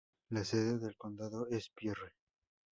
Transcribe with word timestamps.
La 0.31 0.43
sede 0.43 0.79
del 0.79 0.97
condado 0.97 1.45
es 1.47 1.69
Pierre. 1.69 2.13